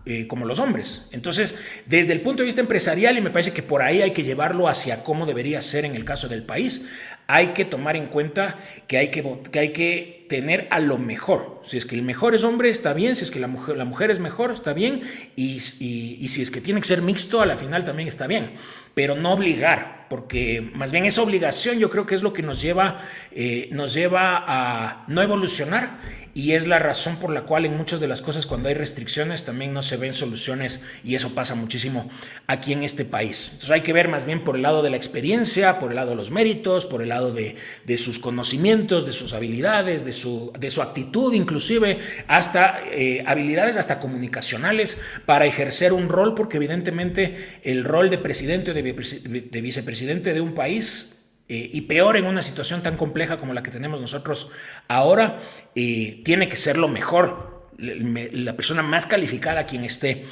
eh, 0.05 0.27
como 0.27 0.45
los 0.45 0.59
hombres. 0.59 1.09
Entonces, 1.12 1.57
desde 1.86 2.13
el 2.13 2.21
punto 2.21 2.43
de 2.43 2.48
vista 2.48 2.62
empresarial, 2.62 3.17
y 3.17 3.21
me 3.21 3.31
parece 3.31 3.51
que 3.51 3.63
por 3.63 3.81
ahí 3.81 4.01
hay 4.01 4.12
que 4.12 4.24
llevarlo 4.24 4.67
hacia 4.67 5.03
cómo 5.03 5.25
debería 5.25 5.62
ser 5.62 5.86
en 5.86 5.95
el 5.95 6.05
caso 6.05 6.27
del 6.27 6.43
país, 6.43 6.88
hay 7.31 7.50
que 7.50 7.63
tomar 7.63 7.95
en 7.95 8.07
cuenta 8.07 8.57
que 8.88 8.98
hay 8.98 9.09
que, 9.09 9.24
que, 9.51 9.59
hay 9.59 9.69
que 9.69 10.25
tener 10.27 10.67
a 10.71 10.79
lo 10.79 10.98
mejor. 10.98 11.62
Si 11.63 11.77
es 11.77 11.86
que 11.86 11.93
el 11.93 12.01
mejor 12.01 12.33
es 12.33 12.43
hombre, 12.43 12.71
está 12.71 12.91
bien. 12.93 13.15
Si 13.15 13.24
es 13.24 13.29
que 13.29 13.39
la 13.39 13.45
mujer, 13.45 13.77
la 13.77 13.86
mujer 13.86 14.09
es 14.09 14.19
mejor, 14.19 14.51
está 14.51 14.74
bien. 14.74 15.03
Y, 15.36 15.57
y, 15.79 16.27
si 16.27 16.41
es 16.41 16.50
que 16.50 16.59
tiene 16.59 16.81
que 16.81 16.88
ser 16.88 17.03
mixto, 17.03 17.39
a 17.39 17.45
la 17.45 17.55
final 17.55 17.83
también 17.83 18.07
está 18.07 18.25
bien. 18.25 18.53
Pero 18.95 19.15
no 19.15 19.31
obligar, 19.31 20.07
porque 20.09 20.71
más 20.74 20.91
bien 20.91 21.05
esa 21.05 21.21
obligación 21.21 21.77
yo 21.77 21.91
creo 21.91 22.07
que 22.07 22.15
es 22.15 22.24
lo 22.24 22.33
que 22.33 22.41
nos 22.41 22.63
lleva, 22.63 22.98
eh, 23.31 23.69
nos 23.74 23.93
lleva 23.93 24.43
a 24.48 25.05
no 25.07 25.21
evolucionar 25.21 26.00
y 26.33 26.53
es 26.53 26.67
la 26.67 26.79
razón 26.79 27.17
por 27.17 27.31
la 27.31 27.41
cual 27.41 27.65
en 27.65 27.75
muchas 27.75 28.00
de 28.00 28.07
las 28.07 28.21
cosas 28.21 28.45
cuando 28.45 28.69
hay 28.69 28.75
restricciones 28.75 29.43
también 29.43 29.74
no 29.74 29.81
se 29.81 29.98
ven 29.98 30.13
soluciones 30.13 30.79
y 31.03 31.15
eso 31.15 31.36
pasa 31.36 31.53
muchísimo 31.53 32.09
aquí 32.48 32.71
en 32.71 32.83
este 32.83 33.03
país. 33.03 33.48
Entonces 33.48 33.71
hay 33.71 33.81
que 33.81 33.91
ver 33.91 34.07
más 34.07 34.25
bien 34.25 34.45
por 34.45 34.55
el 34.55 34.62
lado 34.62 34.81
de 34.81 34.89
la 34.89 34.95
experiencia, 34.95 35.79
por 35.79 35.91
el 35.91 35.98
lado 35.98 36.12
de 36.12 36.15
los 36.15 36.31
méritos, 36.31 36.86
por 36.86 37.01
el 37.01 37.09
lado 37.09 37.18
de, 37.19 37.55
sus 37.97 38.19
conocimientos, 38.19 39.05
de 39.05 39.11
sus 39.11 39.33
habilidades, 39.33 40.05
de 40.05 40.13
su, 40.13 40.51
de 40.57 40.69
su 40.69 40.81
actitud 40.81 41.33
inclusive, 41.33 41.99
hasta 42.27 42.79
eh, 42.91 43.23
habilidades 43.27 43.77
hasta 43.77 43.99
comunicacionales 43.99 44.99
para 45.25 45.45
ejercer 45.45 45.93
un 45.93 46.09
rol, 46.09 46.33
porque 46.33 46.57
evidentemente 46.57 47.59
el 47.63 47.83
rol 47.83 48.09
de 48.09 48.17
presidente 48.17 48.71
o 48.71 48.73
de 48.73 49.61
vicepresidente 49.61 50.33
de 50.33 50.41
un 50.41 50.53
país 50.53 51.19
eh, 51.51 51.67
y 51.73 51.81
peor 51.81 52.15
en 52.15 52.25
una 52.25 52.43
situación 52.43 52.83
tan 52.83 52.95
compleja 52.95 53.38
como 53.38 53.55
la 53.55 53.63
que 53.63 53.71
tenemos 53.71 53.99
nosotros 53.99 54.51
ahora, 54.88 55.39
eh, 55.73 56.21
tiene 56.23 56.47
que 56.47 56.55
ser 56.55 56.77
lo 56.77 56.88
mejor, 56.88 57.71
la 57.79 58.55
persona 58.55 58.83
más 58.83 59.07
calificada 59.07 59.65
quien 59.65 59.83
esté 59.83 60.25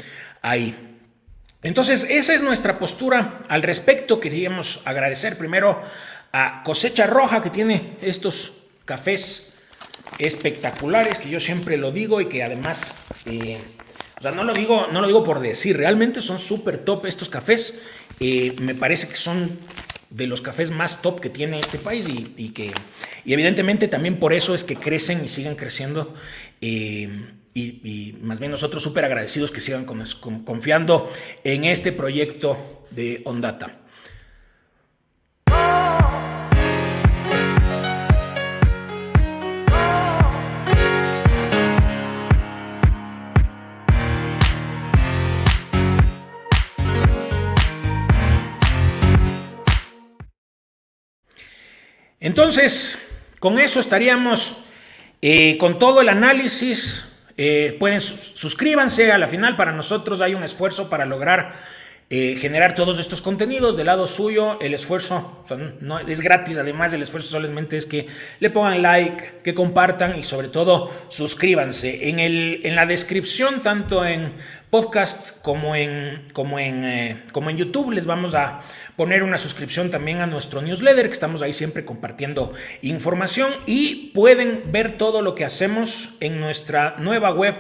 ahí. 0.44 0.78
Entonces, 1.64 2.06
esa 2.08 2.36
es 2.36 2.44
nuestra 2.44 2.78
postura 2.78 3.42
al 3.50 3.64
respecto. 3.64 4.20
Queríamos 4.20 4.86
agradecer 4.86 5.40
primero 5.40 5.82
a 6.32 6.64
Cosecha 6.64 7.08
Roja 7.08 7.42
que 7.42 7.50
tiene 7.50 7.98
estos 8.02 8.54
cafés 8.86 9.54
espectaculares, 10.20 11.20
que 11.20 11.30
yo 11.30 11.40
siempre 11.40 11.78
lo 11.78 11.92
digo 11.92 12.22
y 12.22 12.28
que 12.28 12.44
además, 12.44 12.96
eh, 13.26 13.60
o 14.20 14.22
sea, 14.22 14.32
no 14.32 14.44
lo 14.44 14.54
digo, 14.54 14.88
no 14.92 15.02
lo 15.02 15.08
digo 15.08 15.24
por 15.24 15.40
decir, 15.40 15.78
realmente 15.78 16.22
son 16.22 16.40
súper 16.40 16.80
top 16.80 17.06
estos 17.06 17.30
cafés. 17.30 17.80
me 18.20 18.74
parece 18.76 19.08
que 19.08 19.16
son 19.16 19.58
de 20.10 20.28
los 20.28 20.42
cafés 20.42 20.72
más 20.72 21.02
top 21.02 21.20
que 21.20 21.30
tiene 21.30 21.60
este 21.60 21.78
país 21.78 22.08
y, 22.10 22.50
que 22.50 22.72
y 23.26 23.34
evidentemente 23.34 23.88
también 23.88 24.20
por 24.20 24.34
eso 24.34 24.56
es 24.56 24.64
que 24.64 24.76
crecen 24.76 25.24
y 25.24 25.28
siguen 25.28 25.56
creciendo 25.56 26.14
eh, 26.62 27.10
y, 27.54 28.16
más 28.22 28.40
bien 28.40 28.52
nosotros 28.52 28.84
súper 28.84 29.04
agradecidos 29.06 29.52
que 29.52 29.60
sigan 29.60 29.86
confiando 29.86 31.12
en 31.44 31.64
este 31.64 31.92
proyecto 31.92 32.86
de 32.92 33.22
Ondata. 33.26 33.80
Entonces, 52.20 53.00
con 53.40 53.60
eso 53.60 53.80
estaríamos 53.80 54.58
eh, 55.22 55.58
con 55.58 55.80
todo 55.80 56.02
el 56.02 56.10
análisis. 56.10 57.06
Eh, 57.38 57.76
pueden 57.80 58.02
suscríbanse 58.02 59.12
a 59.12 59.18
la 59.18 59.28
final. 59.28 59.56
Para 59.56 59.72
nosotros 59.72 60.22
hay 60.22 60.34
un 60.34 60.44
esfuerzo 60.44 60.90
para 60.90 61.06
lograr 61.06 61.54
eh, 62.10 62.38
generar 62.40 62.74
todos 62.74 63.00
estos 63.00 63.22
contenidos 63.22 63.76
del 63.76 63.88
lado 63.88 64.08
suyo. 64.08 64.58
El 64.62 64.74
esfuerzo 64.74 65.44
no, 65.82 66.00
es 66.00 66.22
gratis, 66.22 66.58
además 66.58 66.94
el 66.94 67.02
esfuerzo 67.02 67.28
solamente 67.28 67.76
es 67.76 67.86
que 67.86 68.08
le 68.40 68.50
pongan 68.50 68.82
like, 68.82 69.42
que 69.44 69.54
compartan 69.54 70.18
y 70.18 70.24
sobre 70.24 70.48
todo 70.48 70.90
suscríbanse. 71.10 72.08
En, 72.08 72.20
el, 72.20 72.62
en 72.64 72.76
la 72.76 72.86
descripción, 72.86 73.62
tanto 73.62 74.06
en 74.06 74.32
podcast 74.70 75.42
como 75.42 75.76
en, 75.76 76.30
como, 76.32 76.60
en, 76.60 76.86
eh, 76.86 77.24
como 77.34 77.50
en 77.50 77.58
YouTube, 77.58 77.92
les 77.92 78.06
vamos 78.06 78.36
a 78.36 78.62
poner 78.96 79.22
una 79.22 79.38
suscripción 79.38 79.92
también 79.92 80.22
a 80.22 80.28
nuestro 80.28 80.62
newsletter, 80.62 81.08
que 81.08 81.14
estamos 81.14 81.42
ahí 81.42 81.52
siempre 81.52 81.84
compartiendo 81.84 82.54
información 82.82 83.52
y 83.66 84.12
pueden 84.14 84.64
ver 84.72 84.98
todo 84.98 85.22
lo 85.22 85.36
que 85.36 85.44
hacemos 85.44 86.16
en 86.22 86.40
nuestra 86.40 86.96
nueva 87.00 87.32
web 87.32 87.56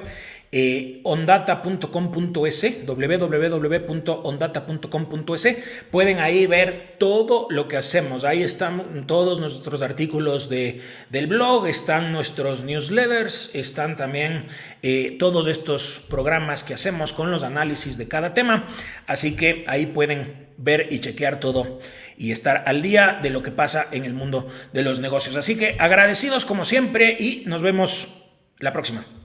eh, 0.52 1.00
ondata.com.es, 1.04 2.86
www.ondata.com.es. 2.86 5.58
Pueden 5.92 6.20
ahí 6.20 6.48
ver 6.48 6.96
todo 6.98 7.48
lo 7.50 7.68
que 7.68 7.76
hacemos. 7.78 8.24
Ahí 8.24 8.42
están 8.44 9.06
todos 9.08 9.40
nuestros 9.40 9.82
artículos 9.82 10.48
de, 10.50 10.80
del 11.10 11.26
blog, 11.28 11.68
están 11.68 12.14
nuestros 12.14 12.64
newsletters, 12.64 13.56
están 13.56 13.96
también 13.96 14.46
eh, 14.82 15.18
todos 15.20 15.48
estos 15.48 16.02
programas 16.10 16.64
que 16.64 16.74
hacemos 16.74 17.14
con 17.14 17.32
los 17.32 17.44
análisis 17.44 17.98
de 17.98 18.08
cada 18.08 18.34
tema. 18.34 18.66
Así 19.06 19.36
que 19.36 19.66
ahí 19.68 19.86
pueden 19.88 20.48
ver 20.58 20.88
y 20.92 21.00
chequear 21.00 21.40
todo 21.40 21.80
y 22.18 22.32
estar 22.32 22.64
al 22.66 22.82
día 22.82 23.20
de 23.22 23.30
lo 23.30 23.44
que 23.44 23.52
pasa 23.52 23.88
en 23.92 24.06
el 24.06 24.14
mundo 24.14 24.48
de 24.74 24.84
los 24.84 25.00
negocios. 25.00 25.36
Así 25.36 25.58
que 25.58 25.76
agradecidos 25.78 26.46
como 26.46 26.66
siempre 26.66 27.16
y 27.20 27.44
nos 27.46 27.62
vemos 27.62 28.24
la 28.60 28.74
próxima. 28.74 29.17